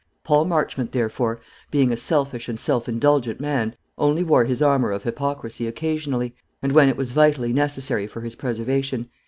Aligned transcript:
Paul 0.23 0.45
Marchmont, 0.45 0.93
therefore, 0.93 1.41
being 1.69 1.91
a 1.93 1.95
selfish 1.95 2.49
and 2.49 2.59
self 2.59 2.89
indulgent 2.89 3.39
man, 3.39 3.75
only 3.99 4.23
wore 4.23 4.45
his 4.45 4.59
armour 4.59 4.91
of 4.91 5.03
hypocrisy 5.03 5.67
occasionally, 5.67 6.33
and 6.59 6.71
when 6.71 6.89
it 6.89 6.97
was 6.97 7.11
vitally 7.11 7.53
necessary 7.53 8.07
for 8.07 8.21
his 8.21 8.35
preservation. 8.35 9.11